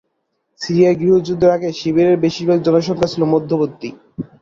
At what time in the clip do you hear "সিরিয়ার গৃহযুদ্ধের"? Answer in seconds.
0.61-1.51